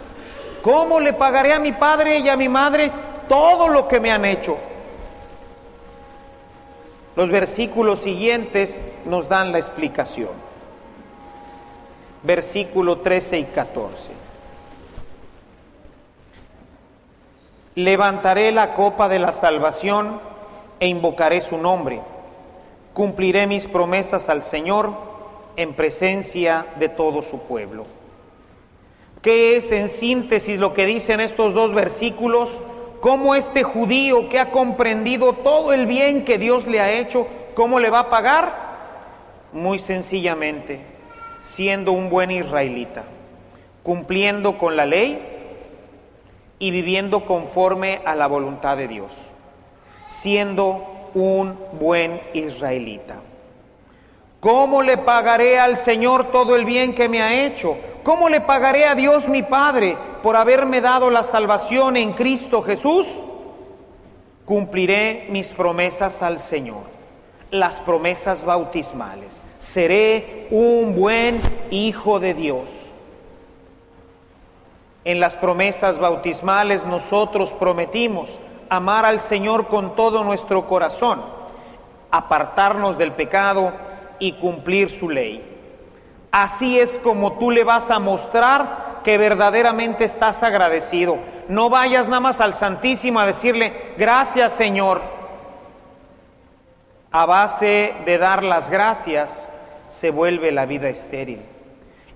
¿Cómo 0.62 1.02
le 1.02 1.12
pagaré 1.12 1.52
a 1.52 1.60
mi 1.60 1.74
padre 1.74 2.20
y 2.20 2.30
a 2.30 2.38
mi 2.38 2.48
madre 2.48 2.94
todo 3.28 3.68
lo 3.68 3.90
que 3.90 4.00
me 4.00 4.10
han 4.10 4.24
hecho? 4.24 4.58
Los 7.18 7.30
versículos 7.30 8.00
siguientes 8.00 8.82
nos 9.04 9.28
dan 9.28 9.52
la 9.52 9.58
explicación. 9.58 10.32
Versículo 12.24 13.00
13 13.00 13.40
y 13.40 13.44
14. 13.44 14.12
Levantaré 17.76 18.54
la 18.54 18.74
copa 18.74 19.10
de 19.10 19.20
la 19.20 19.34
salvación 19.34 20.37
e 20.80 20.88
invocaré 20.88 21.42
su 21.42 21.58
nombre. 21.58 22.02
Cumpliré 22.94 23.48
mis 23.48 23.68
promesas 23.68 24.30
al 24.30 24.44
Señor 24.44 24.92
en 25.56 25.74
presencia 25.74 26.68
de 26.80 26.90
todo 26.90 27.24
su 27.24 27.40
pueblo. 27.40 27.86
¿Qué 29.22 29.58
es 29.58 29.72
en 29.72 29.90
síntesis 29.90 30.60
lo 30.60 30.74
que 30.74 30.86
dicen 30.86 31.20
estos 31.20 31.54
dos 31.54 31.74
versículos? 31.74 32.62
¿Cómo 33.02 33.36
este 33.36 33.64
judío 33.64 34.30
que 34.30 34.40
ha 34.40 34.52
comprendido 34.52 35.34
todo 35.34 35.74
el 35.74 35.86
bien 35.86 36.26
que 36.26 36.38
Dios 36.38 36.66
le 36.68 36.80
ha 36.80 36.92
hecho, 36.92 37.28
cómo 37.54 37.80
le 37.80 37.90
va 37.90 38.00
a 38.00 38.10
pagar? 38.10 38.68
Muy 39.54 39.80
sencillamente, 39.80 40.82
siendo 41.42 41.92
un 41.92 42.10
buen 42.10 42.32
israelita, 42.32 43.04
cumpliendo 43.84 44.58
con 44.58 44.76
la 44.76 44.86
ley 44.86 45.20
y 46.60 46.72
viviendo 46.72 47.26
conforme 47.26 48.02
a 48.06 48.16
la 48.16 48.28
voluntad 48.28 48.78
de 48.78 48.88
Dios, 48.88 49.12
siendo 50.08 51.10
un 51.14 51.58
buen 51.74 52.22
israelita. 52.34 53.16
¿Cómo 54.40 54.82
le 54.82 54.98
pagaré 54.98 55.60
al 55.60 55.78
Señor 55.78 56.32
todo 56.32 56.56
el 56.56 56.66
bien 56.66 56.96
que 56.96 57.10
me 57.10 57.22
ha 57.22 57.46
hecho? 57.46 57.78
¿Cómo 58.04 58.30
le 58.30 58.42
pagaré 58.42 58.86
a 58.86 58.96
Dios 58.96 59.28
mi 59.28 59.44
Padre 59.44 59.98
por 60.24 60.36
haberme 60.36 60.82
dado 60.82 61.10
la 61.10 61.24
salvación 61.24 61.98
en 61.98 62.14
Cristo 62.14 62.62
Jesús? 62.64 63.08
Cumpliré 64.46 65.28
mis 65.30 65.52
promesas 65.52 66.22
al 66.22 66.40
Señor, 66.40 66.84
las 67.52 67.80
promesas 67.82 68.44
bautismales. 68.44 69.44
Seré 69.60 70.48
un 70.52 70.96
buen 70.96 71.42
hijo 71.70 72.20
de 72.20 72.34
Dios 72.34 72.88
en 75.08 75.22
las 75.22 75.38
promesas 75.38 76.00
bautismales 76.00 76.86
nosotros 76.86 77.54
prometimos 77.54 78.42
amar 78.70 79.06
al 79.06 79.20
Señor 79.20 79.68
con 79.68 79.96
todo 79.96 80.24
nuestro 80.24 80.68
corazón, 80.68 81.22
apartarnos 82.12 82.98
del 82.98 83.12
pecado 83.12 83.72
y 84.20 84.34
cumplir 84.34 84.90
su 84.90 85.10
ley. 85.10 85.56
Así 86.32 86.80
es 86.80 87.00
como 87.00 87.34
tú 87.34 87.52
le 87.52 87.64
vas 87.64 87.90
a 87.90 88.00
mostrar 88.00 89.02
que 89.04 89.18
verdaderamente 89.18 90.04
estás 90.04 90.44
agradecido. 90.44 91.18
No 91.48 91.70
vayas 91.70 92.08
nada 92.08 92.20
más 92.20 92.42
al 92.42 92.54
Santísimo 92.54 93.20
a 93.20 93.26
decirle, 93.26 93.94
gracias 93.98 94.54
Señor. 94.54 95.02
A 97.12 97.26
base 97.26 97.94
de 98.06 98.18
dar 98.18 98.44
las 98.44 98.70
gracias 98.70 99.52
se 99.88 100.12
vuelve 100.12 100.52
la 100.52 100.66
vida 100.66 100.90
estéril. 100.90 101.42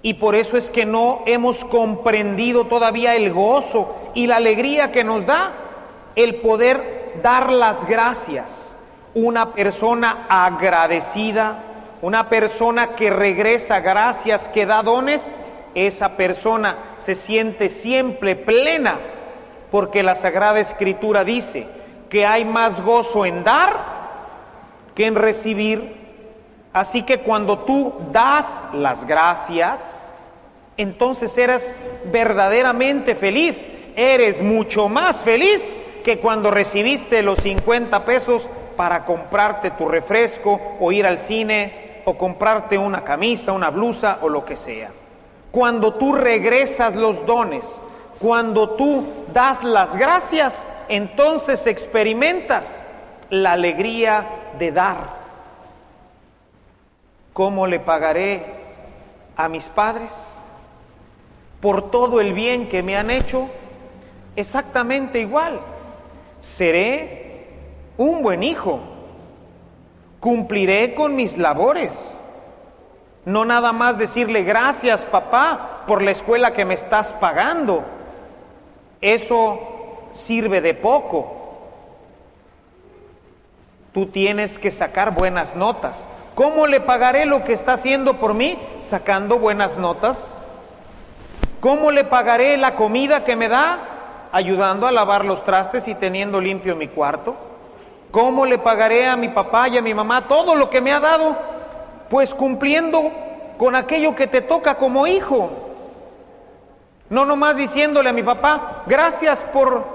Y 0.01 0.15
por 0.15 0.35
eso 0.35 0.57
es 0.57 0.69
que 0.69 0.85
no 0.85 1.21
hemos 1.25 1.63
comprendido 1.63 2.65
todavía 2.65 3.15
el 3.15 3.31
gozo 3.31 3.95
y 4.13 4.27
la 4.27 4.37
alegría 4.37 4.91
que 4.91 5.03
nos 5.03 5.25
da 5.25 5.53
el 6.15 6.36
poder 6.36 7.19
dar 7.24 7.52
las 7.52 7.86
gracias. 7.86 8.76
Una 9.13 9.54
persona 9.54 10.26
agradecida, 10.30 11.63
una 12.02 12.30
persona 12.30 12.95
que 12.95 13.10
regresa 13.10 13.80
gracias, 13.80 14.50
que 14.50 14.65
da 14.65 14.84
dones, 14.84 15.30
esa 15.76 16.17
persona 16.17 16.95
se 16.97 17.15
siente 17.15 17.69
siempre 17.69 18.36
plena, 18.36 19.00
porque 19.69 20.04
la 20.04 20.15
Sagrada 20.15 20.60
Escritura 20.60 21.24
dice 21.24 21.67
que 22.10 22.26
hay 22.26 22.43
más 22.45 22.82
gozo 22.82 23.26
en 23.26 23.43
dar 23.43 24.02
que 24.95 25.06
en 25.06 25.15
recibir 25.15 26.02
Así 26.74 27.04
que 27.04 27.19
cuando 27.19 27.60
tú 27.60 27.93
das 28.12 28.62
las 28.74 29.06
gracias, 29.06 29.82
entonces 30.78 31.38
eres 31.38 31.74
verdaderamente 32.06 33.15
feliz. 33.15 33.65
Eres 33.95 34.41
mucho 34.41 34.88
más 34.88 35.21
feliz 35.21 35.78
que 36.01 36.19
cuando 36.19 36.51
recibiste 36.51 37.21
los 37.21 37.39
50 37.39 38.05
pesos 38.05 38.49
para 38.75 39.05
comprarte 39.05 39.71
tu 39.71 39.87
refresco 39.87 40.59
o 40.79 40.91
ir 40.91 41.05
al 41.05 41.19
cine 41.19 42.01
o 42.05 42.17
comprarte 42.17 42.77
una 42.77 43.03
camisa, 43.03 43.51
una 43.51 43.69
blusa 43.69 44.19
o 44.21 44.29
lo 44.29 44.43
que 44.43 44.57
sea. 44.57 44.91
Cuando 45.51 45.95
tú 45.95 46.13
regresas 46.13 46.95
los 46.95 47.25
dones, 47.25 47.83
cuando 48.19 48.71
tú 48.71 49.07
das 49.33 49.63
las 49.63 49.95
gracias, 49.95 50.65
entonces 50.89 51.67
experimentas 51.67 52.83
la 53.29 53.53
alegría 53.53 54.25
de 54.57 54.71
dar 54.71 55.21
¿cómo 57.33 57.67
le 57.67 57.79
pagaré 57.79 58.45
a 59.35 59.47
mis 59.47 59.69
padres 59.69 60.11
por 61.61 61.89
todo 61.91 62.19
el 62.21 62.33
bien 62.33 62.67
que 62.69 62.83
me 62.83 62.97
han 62.97 63.09
hecho? 63.09 63.47
Exactamente 64.35 65.19
igual. 65.19 65.59
Seré 66.41 67.45
un 67.97 68.21
buen 68.21 68.43
hijo. 68.43 68.80
Cumpliré 70.19 70.93
con 70.95 71.15
mis 71.15 71.38
labores. 71.38 72.19
No 73.25 73.45
nada 73.45 73.71
más 73.71 73.97
decirle 73.97 74.43
gracias 74.43 75.06
papá 75.06 75.84
por 75.88 76.01
la 76.01 76.12
escuela 76.12 76.54
que 76.54 76.65
me 76.65 76.73
estás 76.73 77.13
pagando. 77.13 77.84
Eso 78.99 79.60
sirve 80.13 80.62
de 80.62 80.73
poco. 80.73 81.38
Tú 83.93 84.08
tienes 84.08 84.58
que 84.58 84.71
sacar 84.71 85.13
buenas 85.13 85.56
notas. 85.56 86.08
¿Cómo 86.34 86.65
le 86.65 86.82
pagaré 86.82 87.25
lo 87.25 87.43
que 87.43 87.54
está 87.54 87.73
haciendo 87.73 88.17
por 88.17 88.34
mí? 88.34 88.58
Sacando 88.80 89.38
buenas 89.38 89.77
notas. 89.77 90.36
¿Cómo 91.60 91.91
le 91.91 92.04
pagaré 92.04 92.58
la 92.58 92.75
comida 92.75 93.23
que 93.23 93.36
me 93.36 93.47
da? 93.47 94.00
Ayudando 94.32 94.88
a 94.88 94.91
lavar 94.91 95.26
los 95.26 95.44
trastes 95.44 95.88
y 95.88 95.96
teniendo 95.96 96.39
limpio 96.39 96.76
mi 96.76 96.88
cuarto. 96.88 97.36
¿Cómo 98.12 98.46
le 98.46 98.58
pagaré 98.58 99.08
a 99.08 99.15
mi 99.15 99.30
papá 99.30 99.67
y 99.70 99.78
a 99.78 99.82
mi 99.82 99.94
mamá 99.94 100.28
todo 100.28 100.56
lo 100.56 100.70
que 100.70 100.82
me 100.82 100.91
ha 100.91 101.00
dado? 101.00 101.38
Pues 102.10 102.34
cumpliendo 102.34 103.12
con 103.58 103.76
aquello 103.76 104.15
que 104.15 104.28
te 104.28 104.41
toca 104.41 104.76
como 104.76 105.08
hijo. 105.08 105.50
No 107.10 107.26
nomás 107.26 107.56
diciéndole 107.56 108.10
a 108.10 108.13
mi 108.13 108.24
papá, 108.24 108.84
gracias 108.86 109.44
por 109.44 109.86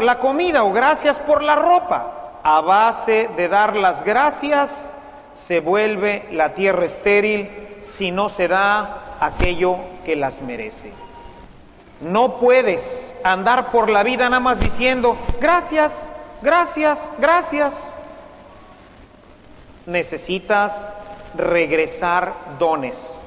la 0.00 0.18
comida 0.18 0.64
o 0.64 0.72
gracias 0.72 1.18
por 1.18 1.42
la 1.42 1.56
ropa 1.56 2.14
a 2.42 2.60
base 2.60 3.28
de 3.36 3.48
dar 3.48 3.76
las 3.76 4.04
gracias, 4.04 4.90
se 5.34 5.60
vuelve 5.60 6.26
la 6.32 6.54
tierra 6.54 6.84
estéril 6.84 7.50
si 7.82 8.10
no 8.10 8.28
se 8.28 8.48
da 8.48 9.16
aquello 9.20 9.76
que 10.04 10.16
las 10.16 10.40
merece. 10.40 10.92
No 12.00 12.36
puedes 12.36 13.07
andar 13.24 13.70
por 13.70 13.88
la 13.88 14.02
vida 14.02 14.28
nada 14.28 14.40
más 14.40 14.60
diciendo, 14.60 15.16
gracias, 15.40 16.06
gracias, 16.42 17.10
gracias. 17.18 17.74
Necesitas 19.86 20.90
regresar 21.34 22.34
dones. 22.58 23.18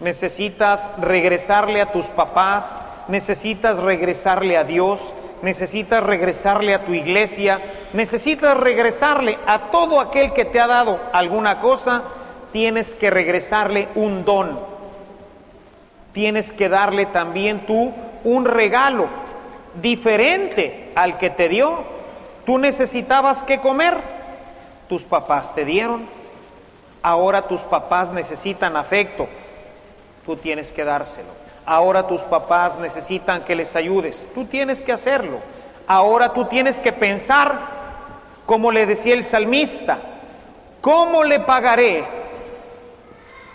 Necesitas 0.00 0.88
regresarle 0.98 1.82
a 1.82 1.92
tus 1.92 2.06
papás, 2.06 2.80
necesitas 3.08 3.76
regresarle 3.78 4.56
a 4.56 4.64
Dios, 4.64 5.12
necesitas 5.42 6.02
regresarle 6.02 6.74
a 6.74 6.84
tu 6.84 6.94
iglesia, 6.94 7.60
necesitas 7.92 8.56
regresarle 8.56 9.38
a 9.46 9.70
todo 9.70 10.00
aquel 10.00 10.32
que 10.32 10.44
te 10.44 10.60
ha 10.60 10.66
dado 10.66 10.98
alguna 11.12 11.60
cosa, 11.60 12.02
tienes 12.52 12.94
que 12.94 13.10
regresarle 13.10 13.88
un 13.94 14.24
don. 14.24 14.58
Tienes 16.12 16.52
que 16.52 16.68
darle 16.68 17.06
también 17.06 17.66
tú 17.66 17.92
un 18.24 18.44
regalo 18.44 19.06
diferente 19.80 20.92
al 20.94 21.18
que 21.18 21.30
te 21.30 21.48
dio. 21.48 21.78
Tú 22.44 22.58
necesitabas 22.58 23.42
que 23.42 23.60
comer, 23.60 23.98
tus 24.88 25.04
papás 25.04 25.54
te 25.54 25.64
dieron. 25.64 26.06
Ahora 27.02 27.42
tus 27.42 27.62
papás 27.62 28.12
necesitan 28.12 28.76
afecto, 28.76 29.26
tú 30.26 30.36
tienes 30.36 30.70
que 30.70 30.84
dárselo. 30.84 31.28
Ahora 31.64 32.06
tus 32.06 32.22
papás 32.22 32.78
necesitan 32.78 33.44
que 33.44 33.54
les 33.54 33.74
ayudes. 33.76 34.26
Tú 34.34 34.44
tienes 34.44 34.82
que 34.82 34.92
hacerlo. 34.92 35.38
Ahora 35.86 36.32
tú 36.32 36.44
tienes 36.46 36.80
que 36.80 36.92
pensar, 36.92 37.58
como 38.46 38.70
le 38.70 38.86
decía 38.86 39.14
el 39.14 39.24
salmista, 39.24 39.98
¿cómo 40.80 41.24
le 41.24 41.40
pagaré? 41.40 42.04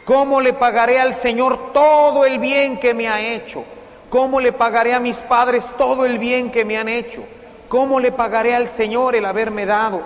¿Cómo 0.06 0.39
le 0.39 0.54
pagaré 0.54 0.99
al 0.99 1.13
Señor 1.13 1.73
todo 1.73 2.25
el 2.25 2.39
bien 2.39 2.80
que 2.80 2.93
me 2.93 3.10
ha 3.10 3.19
hecho? 3.19 3.63
¿Cómo 4.10 4.39
le 4.39 4.54
pagaré 4.54 4.94
a 4.94 5.00
mis 5.00 5.18
padres 5.18 5.72
todo 5.78 6.06
el 6.06 6.20
bien 6.20 6.52
que 6.52 6.65
me 6.65 6.78
han 6.78 6.89
hecho? 6.89 7.24
¿Cómo 7.68 8.00
le 8.00 8.12
pagaré 8.12 8.56
al 8.56 8.68
Señor 8.68 9.15
el 9.15 9.26
haberme 9.26 9.65
dado 9.65 10.02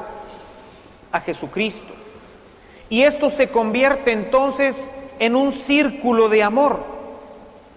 a 1.12 1.20
Jesucristo? 1.20 1.94
Y 2.90 3.04
esto 3.04 3.30
se 3.30 3.50
convierte 3.50 4.12
entonces 4.12 4.90
en 5.20 5.36
un 5.36 5.52
círculo 5.52 6.30
de 6.30 6.44
amor 6.44 7.00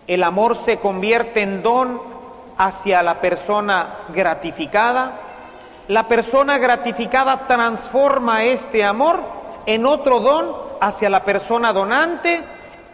el 0.06 0.24
amor 0.24 0.56
se 0.56 0.78
convierte 0.78 1.42
en 1.42 1.62
don 1.62 2.00
hacia 2.58 3.02
la 3.02 3.20
persona 3.20 3.98
gratificada. 4.12 5.12
La 5.88 6.08
persona 6.08 6.58
gratificada 6.58 7.46
transforma 7.46 8.44
este 8.44 8.84
amor 8.84 9.20
en 9.64 9.86
otro 9.86 10.20
don 10.20 10.54
hacia 10.80 11.08
la 11.08 11.24
persona 11.24 11.72
donante. 11.72 12.42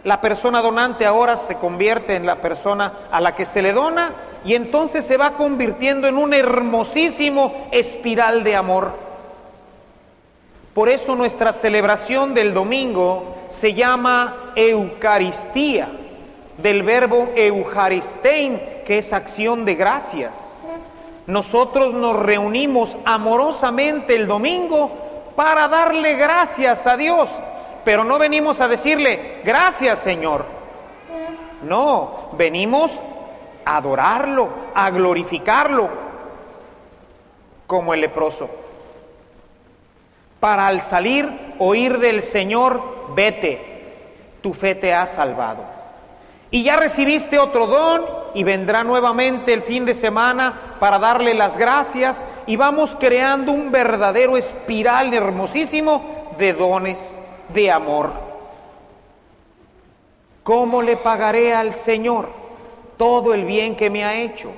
La 0.03 0.21
persona 0.21 0.61
donante 0.61 1.05
ahora 1.05 1.37
se 1.37 1.55
convierte 1.55 2.15
en 2.15 2.25
la 2.25 2.35
persona 2.37 2.93
a 3.11 3.19
la 3.19 3.35
que 3.35 3.45
se 3.45 3.61
le 3.61 3.73
dona 3.73 4.13
y 4.45 4.55
entonces 4.55 5.05
se 5.05 5.17
va 5.17 5.31
convirtiendo 5.31 6.07
en 6.07 6.17
un 6.17 6.33
hermosísimo 6.33 7.67
espiral 7.71 8.43
de 8.43 8.55
amor. 8.55 8.93
Por 10.73 10.87
eso 10.87 11.15
nuestra 11.15 11.51
celebración 11.51 12.33
del 12.33 12.53
domingo 12.53 13.35
se 13.49 13.73
llama 13.73 14.51
Eucaristía 14.55 15.89
del 16.61 16.83
verbo 16.83 17.29
eucharistein, 17.35 18.59
que 18.85 18.99
es 18.99 19.13
acción 19.13 19.65
de 19.65 19.75
gracias. 19.75 20.57
Nosotros 21.27 21.93
nos 21.93 22.15
reunimos 22.15 22.97
amorosamente 23.05 24.15
el 24.15 24.27
domingo 24.27 24.91
para 25.35 25.67
darle 25.67 26.15
gracias 26.15 26.85
a 26.87 26.97
Dios, 26.97 27.29
pero 27.83 28.03
no 28.03 28.17
venimos 28.17 28.61
a 28.61 28.67
decirle, 28.67 29.41
gracias 29.43 29.99
Señor. 29.99 30.45
No, 31.63 32.29
venimos 32.33 33.01
a 33.65 33.77
adorarlo, 33.77 34.49
a 34.73 34.89
glorificarlo, 34.89 35.89
como 37.67 37.93
el 37.93 38.01
leproso. 38.01 38.49
Para 40.39 40.67
al 40.67 40.81
salir 40.81 41.55
oír 41.59 41.99
del 41.99 42.21
Señor, 42.21 43.13
vete, 43.13 43.95
tu 44.41 44.53
fe 44.53 44.75
te 44.75 44.93
ha 44.93 45.05
salvado. 45.05 45.63
Y 46.51 46.63
ya 46.63 46.77
recibiste 46.77 47.37
otro 47.37 47.67
don 47.67 48.05
y 48.33 48.43
vendrá 48.43 48.83
nuevamente 48.83 49.53
el 49.53 49.61
fin 49.61 49.85
de 49.85 49.93
semana 49.93 50.75
para 50.79 50.97
darle 50.97 51.33
las 51.33 51.57
gracias 51.57 52.23
y 52.47 52.55
vamos 52.55 52.97
creando 52.99 53.51
un 53.51 53.71
verdadero 53.71 54.37
espiral 54.37 55.13
hermosísimo 55.13 56.33
de 56.39 56.53
dones, 56.53 57.15
de 57.53 57.71
amor. 57.71 58.11
¿Cómo 60.43 60.81
le 60.81 60.97
pagaré 60.97 61.53
al 61.53 61.73
Señor 61.73 62.29
todo 62.97 63.33
el 63.33 63.45
bien 63.45 63.75
que 63.75 63.89
me 63.89 64.03
ha 64.03 64.15
hecho? 64.15 64.51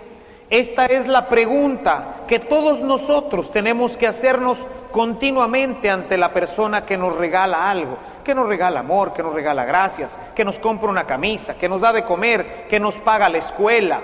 Esta 0.49 0.85
es 0.85 1.07
la 1.07 1.29
pregunta 1.29 2.23
que 2.27 2.37
todos 2.37 2.81
nosotros 2.81 3.51
tenemos 3.51 3.95
que 3.95 4.05
hacernos 4.05 4.65
continuamente 4.91 5.89
ante 5.89 6.17
la 6.17 6.33
persona 6.33 6.85
que 6.85 6.97
nos 6.97 7.15
regala 7.15 7.69
algo, 7.69 7.97
que 8.23 8.35
nos 8.35 8.47
regala 8.47 8.81
amor, 8.81 9.13
que 9.13 9.23
nos 9.23 9.33
regala 9.33 9.63
gracias, 9.63 10.19
que 10.35 10.43
nos 10.43 10.59
compra 10.59 10.89
una 10.89 11.07
camisa, 11.07 11.55
que 11.57 11.69
nos 11.69 11.79
da 11.79 11.93
de 11.93 12.03
comer, 12.03 12.67
que 12.67 12.81
nos 12.81 12.99
paga 12.99 13.29
la 13.29 13.37
escuela, 13.37 14.01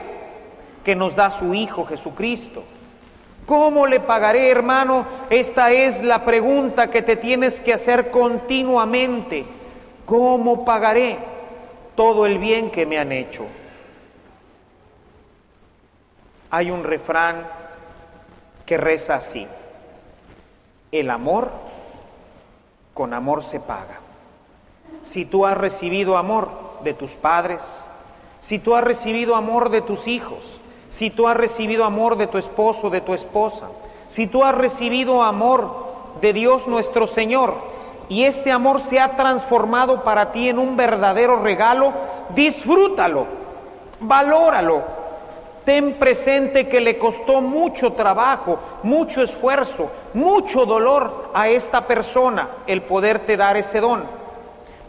que 0.86 0.95
nos 0.95 1.17
da 1.17 1.32
su 1.32 1.54
Hijo 1.54 1.86
Jesucristo. 1.86 2.63
¿Cómo 3.47 3.88
le 3.88 3.99
pagaré, 3.99 4.51
hermano? 4.51 5.07
Esta 5.31 5.71
es 5.71 6.03
la 6.03 6.23
pregunta 6.23 6.91
que 6.91 7.01
te 7.01 7.15
tienes 7.15 7.62
que 7.62 7.73
hacer 7.73 8.12
continuamente. 8.12 9.45
¿Cómo 10.05 10.63
pagaré 10.63 11.17
todo 11.95 12.27
el 12.27 12.38
bien 12.38 12.69
que 12.69 12.86
me 12.86 12.99
han 12.99 13.12
hecho? 13.12 13.47
hay 16.49 16.71
un 16.71 16.83
refrán 16.83 17.47
que 18.65 18.77
reza 18.77 19.15
así, 19.15 19.47
el 20.91 21.10
amor 21.10 21.51
con 22.93 23.13
amor 23.13 23.43
se 23.43 23.60
paga. 23.60 23.99
Si 25.03 25.25
tú 25.25 25.45
has 25.45 25.57
recibido 25.57 26.17
amor 26.17 26.49
de 26.83 26.93
tus 26.93 27.15
padres, 27.15 27.63
si 28.39 28.60
tú 28.60 28.75
has 28.75 28.83
recibido 28.83 29.36
amor 29.36 29.69
de 29.69 29.81
tus 29.81 30.07
hijos, 30.07 30.60
si 30.89 31.10
tú 31.10 31.28
has 31.28 31.38
recibido 31.38 31.84
amor 31.84 32.17
de 32.17 32.28
tu 32.28 32.38
esposo, 32.38 32.89
de 32.89 33.02
tu 33.02 33.13
esposa, 33.13 33.67
si 34.10 34.28
tú 34.28 34.43
has 34.43 34.56
recibido 34.56 35.23
amor 35.23 35.88
de 36.21 36.34
Dios 36.34 36.67
nuestro 36.67 37.08
Señor 37.08 37.56
y 38.10 38.23
este 38.23 38.52
amor 38.52 38.80
se 38.80 39.00
ha 39.00 39.15
transformado 39.15 40.04
para 40.04 40.32
ti 40.32 40.50
en 40.50 40.60
un 40.60 40.78
verdadero 40.78 41.41
regalo, 41.41 41.93
disfrútalo, 42.34 43.28
valóralo, 44.00 44.82
ten 45.65 45.95
presente 45.95 46.69
que 46.69 46.80
le 46.80 46.97
costó 46.97 47.41
mucho 47.41 47.91
trabajo, 47.91 48.60
mucho 48.84 49.21
esfuerzo, 49.21 49.91
mucho 50.13 50.65
dolor 50.65 51.32
a 51.34 51.50
esta 51.50 51.86
persona 51.86 52.50
el 52.67 52.82
poderte 52.84 53.36
dar 53.36 53.58
ese 53.58 53.82
don. 53.82 54.04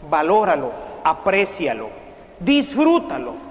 Valóralo, 0.09 0.71
aprécialo, 1.03 1.89
disfrútalo. 2.39 3.48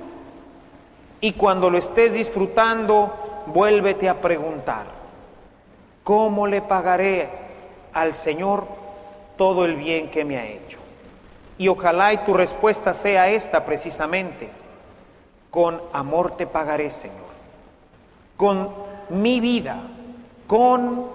Y 1.20 1.32
cuando 1.32 1.70
lo 1.70 1.78
estés 1.78 2.12
disfrutando, 2.12 3.44
vuélvete 3.46 4.08
a 4.08 4.20
preguntar, 4.20 4.86
¿cómo 6.04 6.46
le 6.46 6.62
pagaré 6.62 7.28
al 7.92 8.14
Señor 8.14 8.66
todo 9.38 9.64
el 9.64 9.76
bien 9.76 10.10
que 10.10 10.24
me 10.24 10.36
ha 10.36 10.44
hecho. 10.44 10.78
Y 11.56 11.68
ojalá 11.68 12.12
y 12.12 12.18
tu 12.18 12.34
respuesta 12.34 12.92
sea 12.92 13.28
esta 13.28 13.64
precisamente. 13.64 14.50
Con 15.50 15.80
amor 15.92 16.36
te 16.36 16.46
pagaré, 16.46 16.90
Señor. 16.90 17.28
Con 18.36 18.70
mi 19.08 19.40
vida, 19.40 19.80
con 20.46 21.08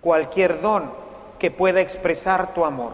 cualquier 0.00 0.60
don 0.60 0.92
que 1.38 1.50
pueda 1.50 1.80
expresar 1.80 2.54
tu 2.54 2.64
amor. 2.64 2.92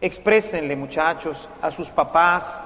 Exprésenle, 0.00 0.76
muchachos, 0.76 1.48
a 1.60 1.70
sus 1.70 1.90
papás 1.90 2.60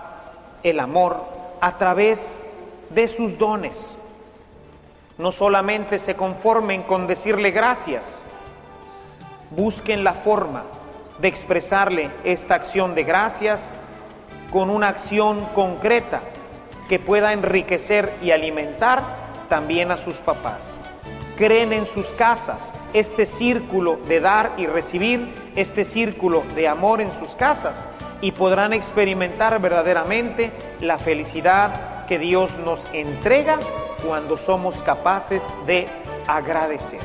el 0.63 0.81
amor 0.81 1.25
a 1.61 1.79
través 1.79 2.43
de 2.91 3.09
sus 3.09 3.39
dones. 3.39 3.97
No 5.19 5.33
solamente 5.33 5.99
se 5.99 6.17
conformen 6.17 6.83
con 6.83 7.07
decirle 7.07 7.51
gracias, 7.51 8.25
busquen 9.51 10.05
la 10.05 10.15
forma 10.15 10.65
de 11.19 11.29
expresarle 11.29 12.11
esta 12.25 12.55
acción 12.55 12.95
de 12.95 13.05
gracias 13.05 13.71
con 14.51 14.71
una 14.71 14.89
acción 14.89 15.41
concreta 15.55 16.21
que 16.89 16.99
pueda 16.99 17.33
enriquecer 17.33 18.13
y 18.23 18.33
alimentar 18.33 19.03
también 19.49 19.91
a 19.91 19.99
sus 19.99 20.17
papás. 20.19 20.77
Creen 21.37 21.73
en 21.73 21.87
sus 21.87 22.07
casas 22.09 22.73
este 22.93 23.27
círculo 23.27 23.99
de 24.09 24.21
dar 24.21 24.53
y 24.59 24.67
recibir, 24.67 25.35
este 25.57 25.85
círculo 25.85 26.43
de 26.55 26.69
amor 26.69 27.01
en 27.01 27.13
sus 27.19 27.35
casas 27.35 27.87
y 28.23 28.33
podrán 28.33 28.73
experimentar 28.73 29.61
verdaderamente 29.61 30.53
la 30.81 30.99
felicidad 30.99 32.07
que 32.07 32.19
Dios 32.19 32.57
nos 32.65 32.87
entrega 32.95 33.59
cuando 34.07 34.39
somos 34.39 34.81
capaces 34.81 35.45
de 35.67 35.87
agradecer. 36.27 37.01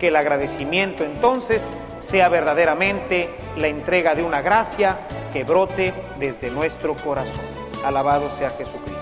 Que 0.00 0.08
el 0.08 0.16
agradecimiento 0.16 1.04
entonces 1.04 1.62
sea 2.00 2.28
verdaderamente 2.28 3.30
la 3.56 3.68
entrega 3.68 4.14
de 4.14 4.24
una 4.24 4.42
gracia 4.42 4.96
que 5.32 5.44
brote 5.44 5.94
desde 6.18 6.50
nuestro 6.50 6.94
corazón. 6.96 7.44
Alabado 7.84 8.28
sea 8.38 8.50
Jesucristo. 8.50 9.01